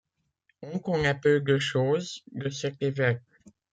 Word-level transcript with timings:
On 0.63 0.79
connaît 0.79 1.13
peu 1.13 1.41
de 1.41 1.59
choses 1.59 2.23
de 2.31 2.49
cet 2.49 2.81
évêque. 2.81 3.21